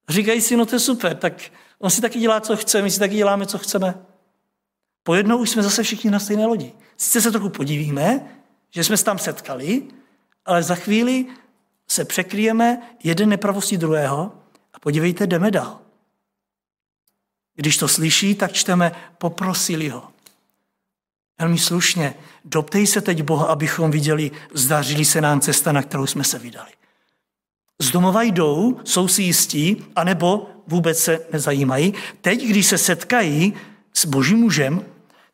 [0.09, 1.33] Říkají si, no to je super, tak
[1.79, 3.95] on si taky dělá, co chce, my si taky děláme, co chceme.
[5.03, 6.73] Pojednou už jsme zase všichni na stejné lodi.
[6.97, 8.29] Sice se trochu podívíme,
[8.71, 9.83] že jsme se tam setkali,
[10.45, 11.27] ale za chvíli
[11.89, 14.41] se překryjeme jeden nepravostí druhého
[14.83, 15.78] podívejte, jdeme dál.
[17.55, 20.09] Když to slyší, tak čteme, poprosili ho.
[21.39, 22.14] Velmi slušně,
[22.45, 26.70] doptej se teď Boha, abychom viděli, zdařili se nám cesta, na kterou jsme se vydali.
[27.80, 31.95] Z domova jdou, jsou si jistí, anebo vůbec se nezajímají.
[32.20, 33.55] Teď, když se setkají
[33.93, 34.85] s božím mužem,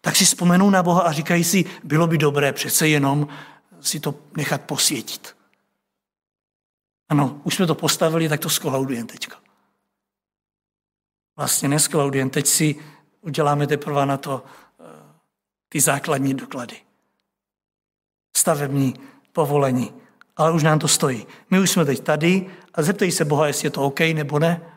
[0.00, 3.28] tak si vzpomenou na Boha a říkají si, bylo by dobré přece jenom
[3.80, 5.37] si to nechat posvětit.
[7.08, 9.36] Ano, už jsme to postavili, tak to skolaudujeme teďka.
[11.36, 12.76] Vlastně neskolaudujeme, teď si
[13.20, 14.44] uděláme teprve na to
[14.80, 14.84] eh,
[15.68, 16.76] ty základní doklady.
[18.36, 18.94] Stavební
[19.32, 19.94] povolení.
[20.36, 21.26] Ale už nám to stojí.
[21.50, 24.72] My už jsme teď tady a zeptej se Boha, jestli je to OK nebo ne.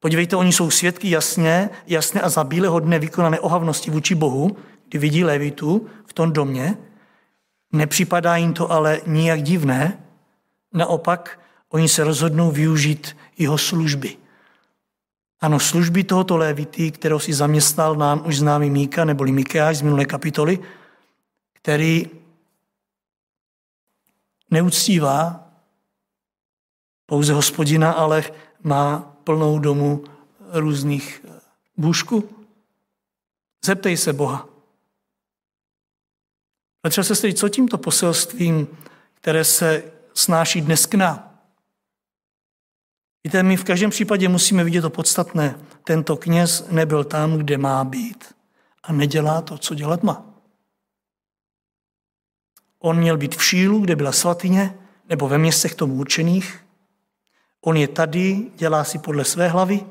[0.00, 4.56] Podívejte, oni jsou svědky jasně, jasně a za bílého dne vykonané ohavnosti vůči Bohu,
[4.88, 6.89] kdy vidí Levitu v tom domě.
[7.72, 10.04] Nepřipadá jim to ale nijak divné.
[10.72, 14.16] Naopak, oni se rozhodnou využít jeho služby.
[15.40, 20.04] Ano, služby tohoto Levity, kterou si zaměstnal nám už známý Míka, neboli Mikeáš z minulé
[20.04, 20.58] kapitoly,
[21.52, 22.10] který
[24.50, 25.48] neuctívá
[27.06, 28.24] pouze hospodina, ale
[28.62, 30.04] má plnou domu
[30.52, 31.26] různých
[31.76, 32.28] bůžků.
[33.64, 34.49] Zeptej se Boha.
[36.82, 38.68] Ale třeba se co tímto poselstvím,
[39.14, 39.82] které se
[40.14, 41.30] snáší dnes k nám?
[43.24, 45.58] Víte, my v každém případě musíme vidět to podstatné.
[45.84, 48.34] Tento kněz nebyl tam, kde má být
[48.82, 50.26] a nedělá to, co dělat má.
[52.78, 54.78] On měl být v Šílu, kde byla svatyně,
[55.08, 56.66] nebo ve městech tomu určených.
[57.60, 59.86] On je tady, dělá si podle své hlavy,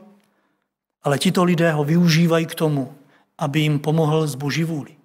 [1.03, 2.97] ale tito lidé ho využívají k tomu,
[3.37, 4.98] aby jim pomohl z boží vůli.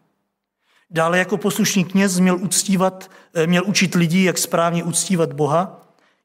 [0.94, 5.80] Dále jako poslušný kněz měl, uctívat, eh, měl učit lidi, jak správně uctívat Boha,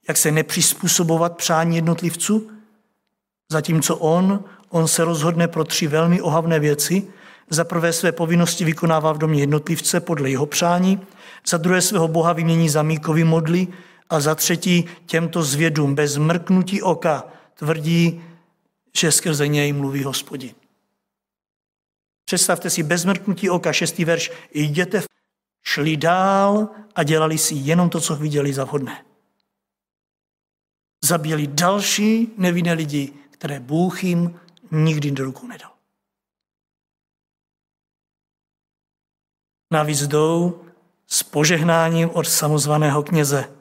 [0.07, 2.51] jak se nepřizpůsobovat přání jednotlivců,
[3.51, 7.07] zatímco on, on se rozhodne pro tři velmi ohavné věci.
[7.49, 10.99] Za prvé své povinnosti vykonává v domě jednotlivce podle jeho přání,
[11.47, 13.67] za druhé svého Boha vymění za míkový modly
[14.09, 17.23] a za třetí těmto zvědům bez mrknutí oka
[17.55, 18.21] tvrdí,
[18.97, 20.58] že skrze něj mluví hospodin.
[22.29, 25.01] Představte si bez mrknutí oka, šestý verš, jděte,
[25.63, 29.05] šli dál a dělali si jenom to, co viděli za vhodné.
[31.03, 34.39] Zabíjeli další nevinné lidi, které Bůh jim
[34.71, 35.71] nikdy do rukou nedal.
[39.73, 40.65] Navíc jdou
[41.07, 43.55] s požehnáním od samozvaného kněze.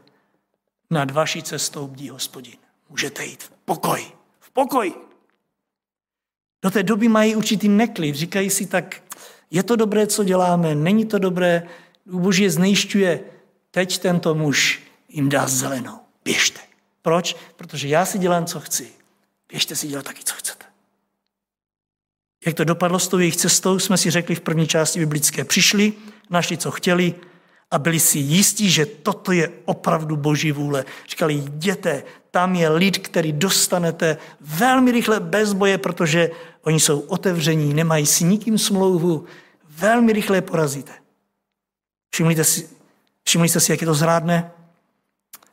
[0.91, 2.57] Nad vaší cestou bdí hospodin.
[2.89, 4.13] Můžete jít v pokoj.
[4.41, 5.08] V pokoj.
[6.63, 8.15] Do té doby mají určitý neklid.
[8.15, 9.03] Říkají si tak,
[9.51, 11.63] je to dobré, co děláme, není to dobré,
[12.07, 13.21] Boží je znejišťuje.
[13.71, 15.99] Teď tento muž jim dá zelenou.
[16.25, 16.61] Běžte.
[17.03, 17.37] Proč?
[17.57, 18.89] Protože já si dělám, co chci.
[19.49, 20.65] Běžte si dělat taky, co chcete.
[22.47, 25.45] Jak to dopadlo s tou jejich cestou, jsme si řekli v první části biblické.
[25.45, 25.93] Přišli,
[26.31, 27.15] našli, co chtěli,
[27.71, 30.85] a byli si jistí, že toto je opravdu boží vůle.
[31.09, 36.31] Říkali, jděte, tam je lid, který dostanete velmi rychle bez boje, protože
[36.63, 39.25] oni jsou otevření, nemají si nikým smlouvu,
[39.69, 40.93] velmi rychle je porazíte.
[42.11, 42.69] Všimli si,
[43.25, 44.51] všimli jste si, jak je to zrádné?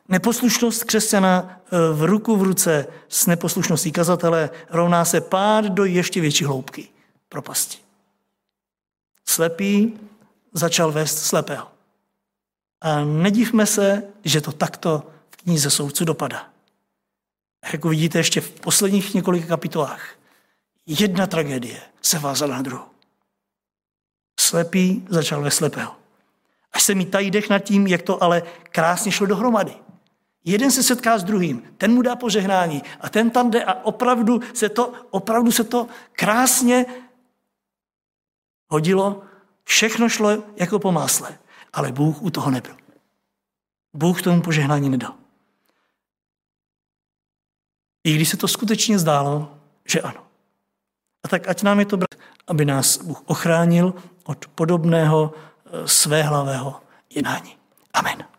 [0.08, 6.20] Neposlušnost křesťana e, v ruku v ruce s neposlušností kazatele rovná se pád do ještě
[6.20, 6.88] větší hloubky
[7.28, 7.78] propasti.
[9.28, 9.98] Slepý
[10.52, 11.75] začal vést slepého.
[12.86, 16.48] A nedívme se, že to takto v knize soudců dopadá.
[17.72, 20.08] Jak uvidíte ještě v posledních několika kapitolách,
[20.86, 22.84] jedna tragédie se vázala na druhou.
[24.40, 25.96] Slepý začal ve slepého.
[26.72, 29.74] Až se mi tají dech nad tím, jak to ale krásně šlo dohromady.
[30.44, 34.40] Jeden se setká s druhým, ten mu dá požehnání a ten tam jde a opravdu
[34.54, 36.86] se to, opravdu se to krásně
[38.68, 39.22] hodilo,
[39.64, 41.38] všechno šlo jako po másle.
[41.76, 42.76] Ale Bůh u toho nebyl.
[43.94, 45.14] Bůh tomu požehnání nedal.
[48.04, 50.26] I když se to skutečně zdálo, že ano.
[51.24, 52.14] A tak ať nám je to brát,
[52.46, 57.56] aby nás Bůh ochránil od podobného eh, svéhlavého jednání.
[57.92, 58.35] Amen.